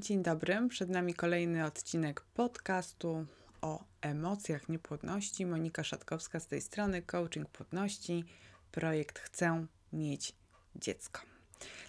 [0.00, 3.26] Dzień dobry, przed nami kolejny odcinek podcastu
[3.60, 5.46] o emocjach niepłodności.
[5.46, 8.24] Monika Szatkowska z tej strony, coaching płodności,
[8.72, 10.32] projekt Chcę mieć
[10.76, 11.20] dziecko.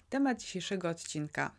[0.09, 1.51] Temat dzisiejszego odcinka: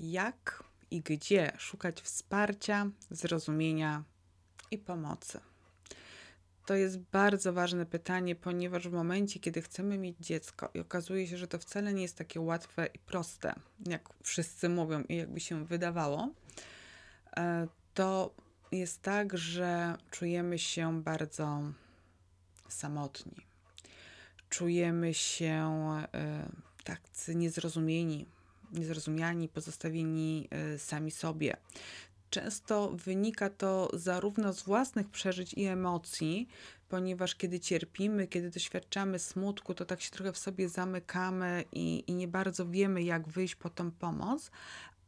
[0.00, 4.04] jak i gdzie szukać wsparcia, zrozumienia
[4.70, 5.40] i pomocy.
[6.70, 11.36] To jest bardzo ważne pytanie, ponieważ w momencie, kiedy chcemy mieć dziecko i okazuje się,
[11.36, 13.54] że to wcale nie jest takie łatwe i proste,
[13.86, 16.28] jak wszyscy mówią i jakby się wydawało,
[17.36, 18.34] e, to
[18.72, 21.62] jest tak, że czujemy się bardzo
[22.68, 23.36] samotni.
[24.48, 25.54] Czujemy się
[26.14, 26.48] e,
[26.84, 28.26] tacy niezrozumieni,
[28.72, 31.56] niezrozumiani, pozostawieni e, sami sobie.
[32.30, 36.48] Często wynika to zarówno z własnych przeżyć i emocji,
[36.88, 42.14] ponieważ kiedy cierpimy, kiedy doświadczamy smutku, to tak się trochę w sobie zamykamy i, i
[42.14, 44.50] nie bardzo wiemy, jak wyjść po tą pomoc,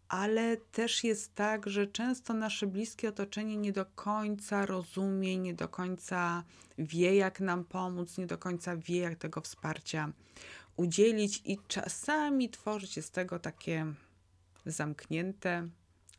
[0.09, 5.69] ale też jest tak, że często nasze bliskie otoczenie nie do końca rozumie, nie do
[5.69, 6.45] końca
[6.79, 10.13] wie, jak nam pomóc, nie do końca wie, jak tego wsparcia
[10.77, 13.87] udzielić, i czasami tworzy się z tego takie
[14.67, 15.69] zamknięte,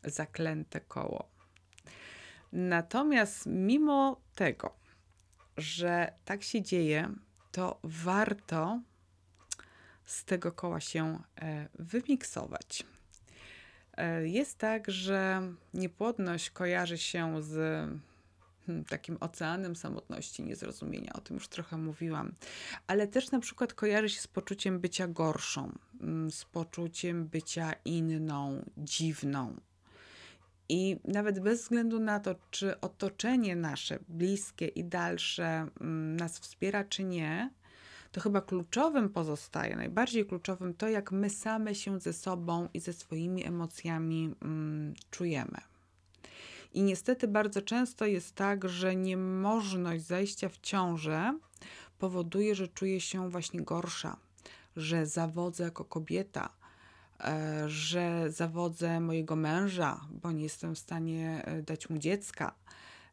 [0.04, 1.28] zaklęte koło.
[2.52, 4.76] Natomiast mimo tego,
[5.56, 7.14] że tak się dzieje,
[7.52, 8.80] to warto
[10.04, 12.84] z tego koła się e, wymiksować.
[13.96, 15.42] E, jest tak, że
[15.74, 17.52] niepłodność kojarzy się z
[18.66, 22.34] hmm, takim oceanem samotności, niezrozumienia, o tym już trochę mówiłam,
[22.86, 28.64] ale też na przykład kojarzy się z poczuciem bycia gorszą, mm, z poczuciem bycia inną,
[28.76, 29.56] dziwną,
[30.68, 36.84] i nawet bez względu na to, czy otoczenie nasze, bliskie i dalsze, mm, nas wspiera,
[36.84, 37.50] czy nie,
[38.12, 42.92] to chyba kluczowym pozostaje, najbardziej kluczowym to, jak my same się ze sobą i ze
[42.92, 45.58] swoimi emocjami mm, czujemy.
[46.74, 51.38] I niestety bardzo często jest tak, że niemożność zajścia w ciążę
[51.98, 54.16] powoduje, że czuję się właśnie gorsza,
[54.76, 56.50] że zawodzę jako kobieta,
[57.66, 62.54] że zawodzę mojego męża, bo nie jestem w stanie e, dać mu dziecka.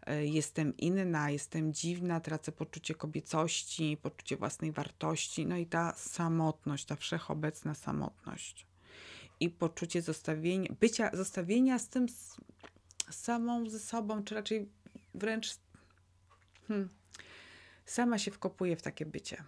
[0.06, 6.86] E, jestem inna, jestem dziwna, tracę poczucie kobiecości, poczucie własnej wartości, no i ta samotność,
[6.86, 8.68] ta wszechobecna samotność.
[9.40, 12.38] I poczucie zostawienia, bycia, zostawienia z tym z,
[13.10, 14.70] samą ze sobą, czy raczej
[15.14, 15.58] wręcz
[16.68, 16.90] hmm,
[17.86, 19.44] sama się wkopuje w takie bycie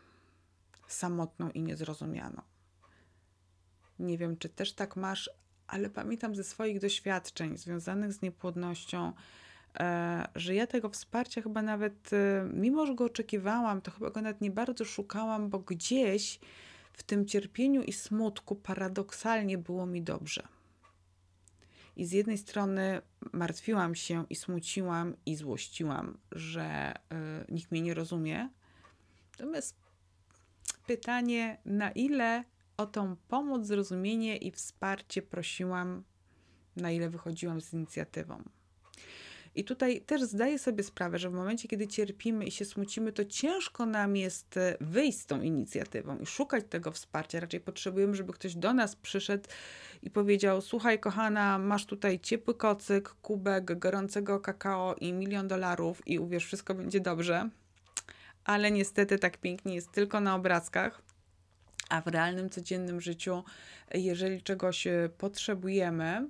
[0.87, 2.52] samotną i niezrozumianą.
[4.03, 5.29] Nie wiem, czy też tak masz,
[5.67, 9.13] ale pamiętam ze swoich doświadczeń związanych z niepłodnością,
[9.79, 14.21] e, że ja tego wsparcia chyba nawet, e, mimo że go oczekiwałam, to chyba go
[14.21, 16.39] nawet nie bardzo szukałam, bo gdzieś
[16.93, 20.47] w tym cierpieniu i smutku paradoksalnie było mi dobrze.
[21.95, 26.93] I z jednej strony martwiłam się i smuciłam i złościłam, że
[27.49, 28.49] y, nikt mnie nie rozumie.
[29.39, 29.75] Natomiast
[30.87, 32.43] pytanie, na ile
[32.78, 36.03] o tą pomoc, zrozumienie i wsparcie prosiłam,
[36.75, 38.44] na ile wychodziłam z inicjatywą.
[39.56, 43.25] I tutaj też zdaję sobie sprawę, że w momencie, kiedy cierpimy i się smucimy, to
[43.25, 47.39] ciężko nam jest e, wyjść z tą inicjatywą i szukać tego wsparcia.
[47.39, 49.50] Raczej potrzebujemy, żeby ktoś do nas przyszedł
[50.01, 56.19] i powiedział: Słuchaj, kochana, masz tutaj ciepły kocyk, kubek gorącego kakao i milion dolarów, i
[56.19, 57.50] uwierz, wszystko będzie dobrze.
[58.44, 61.01] Ale niestety tak pięknie jest tylko na obrazkach.
[61.89, 63.44] A w realnym, codziennym życiu,
[63.94, 66.29] jeżeli czegoś e, potrzebujemy,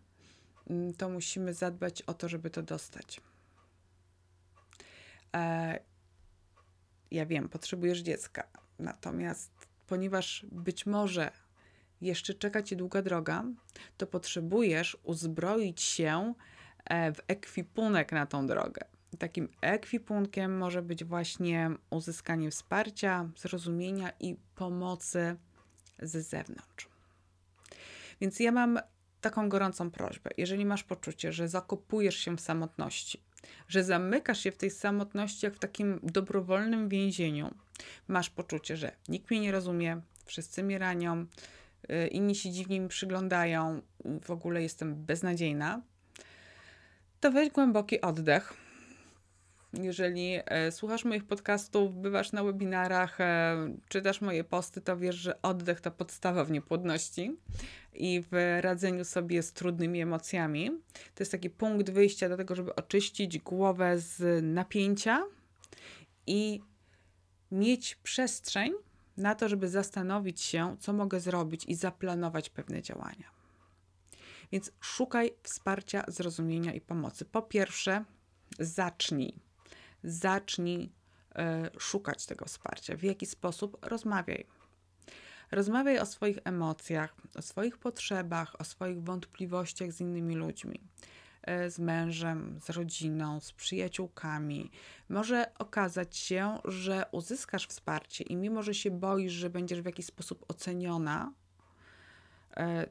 [0.70, 3.22] mm, to musimy zadbać o to, żeby to dostać.
[5.36, 5.80] E,
[7.12, 8.48] ja wiem, potrzebujesz dziecka,
[8.80, 9.52] natomiast
[9.88, 11.32] ponieważ być może
[12.02, 13.44] jeszcze czeka ci długa droga,
[13.98, 16.34] to potrzebujesz uzbroić się
[16.86, 18.93] e, w ekwipunek na tą drogę.
[19.18, 25.36] Takim ekwipunkiem może być właśnie uzyskanie wsparcia, zrozumienia i pomocy
[26.02, 26.90] z zewnątrz.
[28.22, 28.80] Więc ja mam
[29.22, 30.30] taką gorącą prośbę.
[30.38, 33.24] Jeżeli masz poczucie, że zakopujesz się w samotności,
[33.68, 37.54] że zamykasz się w tej samotności jak w takim dobrowolnym więzieniu,
[38.08, 41.26] masz poczucie, że nikt mnie nie rozumie, wszyscy mnie ranią,
[41.90, 43.82] y, inni się dziwnie mi przyglądają,
[44.26, 45.82] w ogóle jestem beznadziejna,
[47.20, 48.54] to weź głęboki oddech
[49.74, 53.56] jeżeli e, słuchasz moich podcastów, bywasz na webinarach, e,
[53.90, 57.38] czytasz moje posty, to wiesz, że oddech to podstawa w niepłodności
[57.94, 60.72] i w radzeniu sobie z trudnymi emocjami.
[60.94, 65.24] To jest taki punkt wyjścia do tego, żeby oczyścić głowę z napięcia
[66.28, 66.62] i
[67.52, 68.74] mieć przestrzeń
[69.18, 73.34] na to, żeby zastanowić się, co mogę zrobić i zaplanować pewne działania.
[74.52, 77.26] Więc szukaj wsparcia, zrozumienia i pomocy.
[77.26, 78.06] Po pierwsze,
[78.60, 79.43] zacznij.
[80.04, 80.92] Zacznij
[81.32, 82.98] y, szukać tego wsparcia.
[82.98, 83.78] W jaki sposób?
[83.82, 84.46] Rozmawiaj.
[85.52, 90.82] Rozmawiaj o swoich emocjach, o swoich potrzebach, o swoich wątpliwościach z innymi ludźmi.
[91.44, 94.72] E, z mężem, z rodziną, z przyjaciółkami.
[95.10, 100.06] Może okazać się, że uzyskasz wsparcie i mimo, że się boisz, że będziesz w jakiś
[100.06, 101.43] sposób oceniona, e,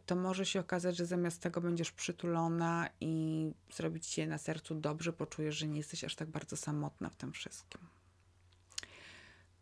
[0.06, 5.12] to może się okazać, że zamiast tego będziesz przytulona i zrobić ci na sercu dobrze,
[5.12, 7.80] poczujesz, że nie jesteś aż tak bardzo samotna w tym wszystkim.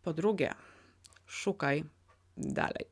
[0.02, 0.54] Po drugie,
[1.26, 1.84] szukaj
[2.36, 2.86] dalej.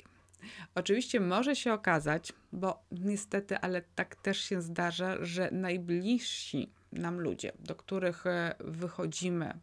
[0.74, 7.52] Oczywiście może się okazać, bo niestety, ale tak też się zdarza, że najbliżsi nam ludzie,
[7.58, 9.58] do których e, wychodzimy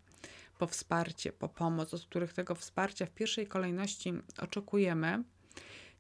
[0.58, 5.24] po wsparcie, po pomoc, od których tego wsparcia w pierwszej kolejności oczekujemy,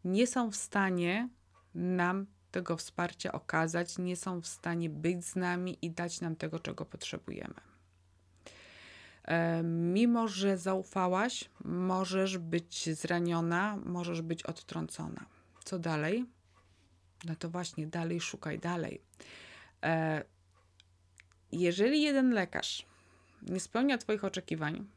[0.05, 1.29] nie są w stanie
[1.75, 6.59] nam tego wsparcia okazać, nie są w stanie być z nami i dać nam tego,
[6.59, 7.53] czego potrzebujemy.
[9.63, 15.25] Mimo, że zaufałaś, możesz być zraniona, możesz być odtrącona.
[15.63, 16.25] Co dalej?
[17.25, 19.01] No to właśnie dalej szukaj dalej.
[19.83, 20.23] E,
[21.51, 22.85] jeżeli jeden lekarz
[23.41, 24.87] nie spełnia Twoich oczekiwań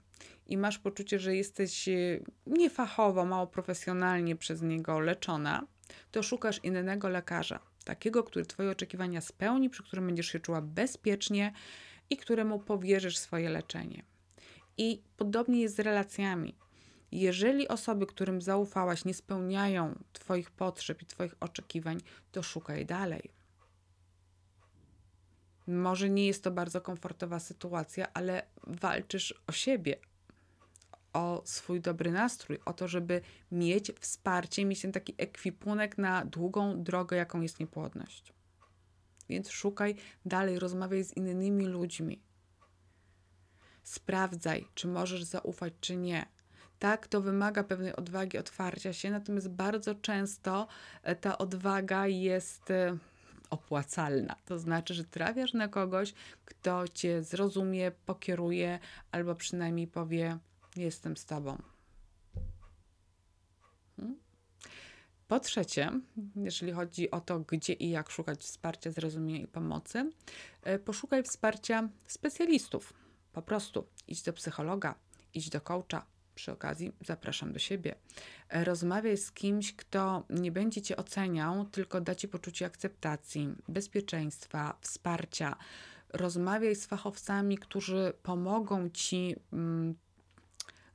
[0.49, 5.67] i masz poczucie, że jesteś e, niefachowo, mało profesjonalnie przez niego leczona,
[6.11, 11.53] to szukasz innego lekarza, takiego, który Twoje oczekiwania spełni, przy którym będziesz się czuła bezpiecznie
[12.11, 14.03] i któremu powierzysz swoje leczenie.
[14.79, 16.55] I podobnie jest z relacjami.
[17.12, 21.99] Jeżeli osoby, którym zaufałaś, nie spełniają Twoich potrzeb i Twoich oczekiwań,
[22.33, 23.31] to szukaj dalej.
[25.67, 29.97] Może nie jest to bardzo komfortowa sytuacja, ale walczysz o siebie,
[31.19, 33.20] o swój dobry nastrój, o to, żeby
[33.53, 38.32] mieć wsparcie, mieć ten taki ekwipunek na długą drogę, jaką jest niepłodność.
[39.29, 39.94] Więc szukaj
[40.25, 42.23] dalej, rozmawiaj z innymi ludźmi.
[43.82, 46.26] Sprawdzaj, czy możesz zaufać, czy nie.
[46.79, 50.67] Tak, to wymaga pewnej odwagi, otwarcia się, natomiast bardzo często
[51.03, 52.97] e, ta odwaga jest e,
[53.50, 54.37] opłacalna.
[54.44, 56.14] To znaczy, że trafiasz na kogoś,
[56.44, 58.79] kto cię zrozumie, pokieruje
[59.11, 60.38] albo przynajmniej powie:
[60.79, 61.63] Jestem z tobą.
[63.97, 64.19] Hmm?
[65.29, 65.91] Po trzecie,
[66.37, 70.11] jeżeli chodzi o to, gdzie i jak szukać wsparcia, zrozumienia i pomocy,
[70.63, 72.95] e, poszukaj wsparcia specjalistów
[73.33, 74.95] po prostu idź do psychologa,
[75.35, 76.07] idź do coacha.
[76.35, 77.95] Przy okazji zapraszam do siebie.
[78.49, 84.79] E, rozmawiaj z kimś, kto nie będzie cię oceniał, tylko da ci poczucie akceptacji, bezpieczeństwa,
[84.81, 85.57] wsparcia.
[86.13, 89.95] Rozmawiaj z fachowcami, którzy pomogą ci mm,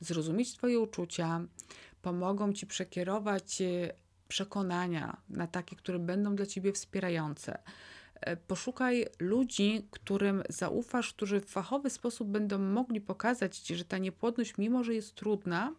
[0.04, 1.42] zrozumieć Twoje uczucia,
[2.02, 3.94] pomogą ci przekierować e,
[4.28, 7.60] przekonania na takie, które będą dla ciebie wspierające.
[8.22, 13.98] E, poszukaj ludzi, którym zaufasz, którzy w fachowy sposób będą mogli pokazać ci, że ta
[13.98, 15.74] niepłodność, mimo że jest trudna,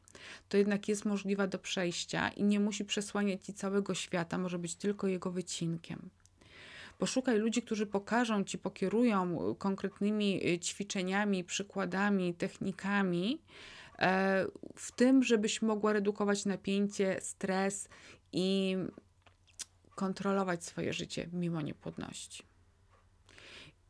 [0.48, 4.74] to jednak jest możliwa do przejścia i nie musi przesłaniać ci całego świata, może być
[4.74, 6.10] tylko jego wycinkiem.
[6.98, 13.38] Poszukaj ludzi, którzy pokażą ci, pokierują konkretnymi e, ćwiczeniami, przykładami, technikami,
[14.76, 17.88] w tym, żebyś mogła redukować napięcie, stres
[18.32, 18.76] i
[19.94, 22.42] kontrolować swoje życie mimo niepłodności.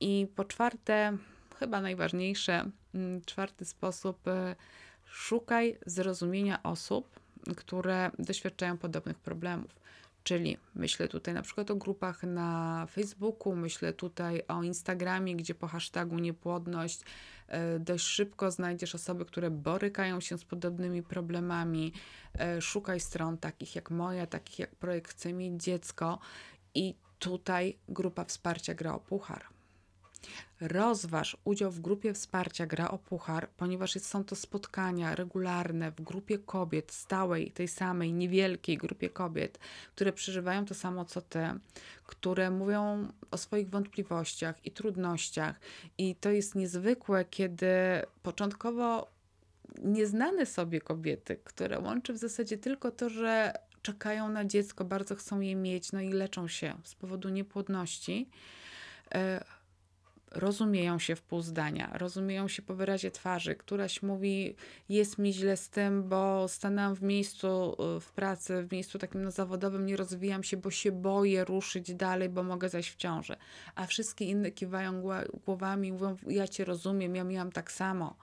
[0.01, 1.17] I po czwarte,
[1.59, 4.57] chyba najważniejsze, mm, czwarty sposób, e,
[5.05, 7.21] szukaj zrozumienia osób,
[7.57, 9.84] które doświadczają podobnych problemów.
[10.25, 15.67] Czyli myślę tutaj na przykład o grupach na Facebooku, myślę tutaj o Instagramie, gdzie po
[15.67, 17.01] hashtagu niepłodność
[17.49, 21.93] e, dość szybko znajdziesz osoby, które borykają się z podobnymi problemami.
[22.39, 26.19] E, szukaj stron takich jak moja, takich jak projekt Chcę mieć dziecko
[26.75, 29.54] i tutaj grupa wsparcia gra o puchar.
[30.61, 36.39] Rozważ udział w grupie wsparcia Gra o Puchar, ponieważ są to spotkania regularne w grupie
[36.39, 39.59] kobiet, stałej, tej samej, niewielkiej grupie kobiet,
[39.95, 41.47] które przeżywają to samo co ty,
[42.07, 45.61] które mówią o swoich wątpliwościach i trudnościach.
[45.99, 47.67] I to jest niezwykłe, kiedy
[48.23, 49.15] początkowo
[49.83, 55.41] nieznane sobie kobiety, które łączy w zasadzie tylko to, że czekają na dziecko, bardzo chcą
[55.41, 58.29] je mieć, no i leczą się z powodu niepłodności
[59.15, 59.45] e,
[60.35, 63.55] rozumieją się w pół zdania, rozumieją się po wyrazie twarzy.
[63.55, 64.57] Któraś mówi,
[64.89, 69.25] jest mi źle z tym, bo stanęłam w miejscu y, w pracy, w miejscu takim
[69.25, 73.37] no, zawodowym, nie rozwijam się, bo się boję ruszyć dalej, bo mogę zajść w ciąży.
[73.75, 75.03] A wszystkie inne kiwają
[75.45, 78.17] głowami, mówią, ja cię rozumiem, ja miałam tak samo.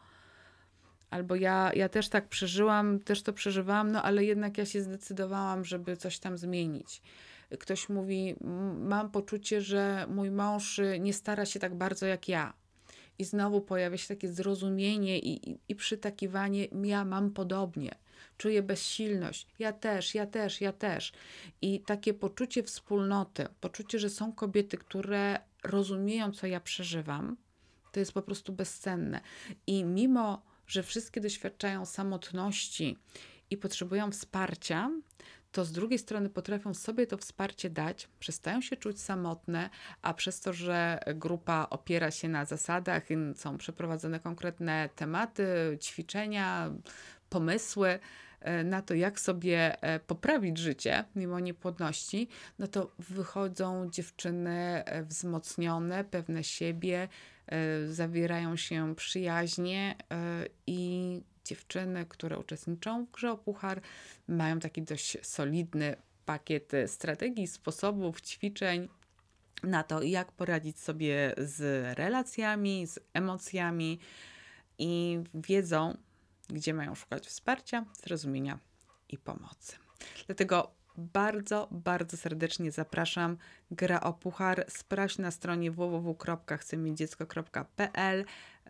[1.09, 5.65] Albo ja, ja też tak przeżyłam, też to przeżywałam, no ale jednak ja się zdecydowałam,
[5.65, 7.01] żeby coś tam zmienić.
[7.59, 8.35] Ktoś mówi:
[8.77, 12.53] Mam poczucie, że mój mąż y, nie stara się tak bardzo jak ja.
[13.19, 17.95] I znowu pojawia się takie zrozumienie i, i, i przytakiwanie: Ja mam podobnie
[18.41, 19.47] czuję bezsilność.
[19.59, 21.13] Ja też, ja też, ja też.
[21.61, 27.37] I takie poczucie wspólnoty, poczucie, że są kobiety, które rozumieją, co ja przeżywam,
[27.91, 29.21] to jest po prostu bezcenne.
[29.67, 32.97] I mimo, że wszystkie doświadczają samotności
[33.49, 34.91] i potrzebują wsparcia,
[35.51, 39.69] to z drugiej strony potrafią sobie to wsparcie dać, przestają się czuć samotne,
[40.01, 43.03] a przez to, że grupa opiera się na zasadach,
[43.35, 46.71] są przeprowadzone konkretne tematy, ćwiczenia,
[47.29, 47.99] pomysły
[48.39, 52.27] e, na to, jak sobie e, poprawić życie mimo niepłodności,
[52.59, 57.07] no to wychodzą dziewczyny e, wzmocnione, pewne siebie,
[57.87, 59.95] zawierają się przyjaźnie
[60.67, 63.81] i dziewczyny, które uczestniczą w grze o puchar,
[64.27, 65.95] mają taki dość solidny
[66.25, 68.87] pakiet strategii, sposobów, ćwiczeń
[69.63, 73.99] na to, jak poradzić sobie z relacjami, z emocjami
[74.77, 75.97] i wiedzą,
[76.49, 78.59] gdzie mają szukać wsparcia, zrozumienia
[79.09, 79.75] i pomocy.
[80.25, 83.37] Dlatego bardzo, bardzo serdecznie zapraszam.
[83.71, 84.65] Gra o puchar.
[84.67, 88.25] Sprawdź na stronie www.chcemiecidziecko.pl.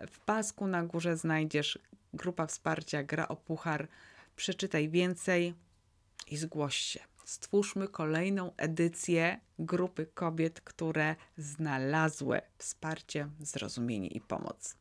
[0.08, 1.80] W pasku na górze znajdziesz
[2.14, 3.88] grupa wsparcia Gra o puchar.
[4.36, 5.54] Przeczytaj więcej
[6.28, 7.00] i zgłoś się.
[7.26, 14.76] Stwórzmy kolejną edycję grupy kobiet, które znalazły wsparcie, zrozumienie i pomoc.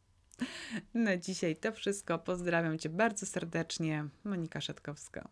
[0.95, 2.19] Na dzisiaj to wszystko.
[2.19, 4.09] Pozdrawiam Cię bardzo serdecznie.
[4.25, 5.29] Monika Szatkowska.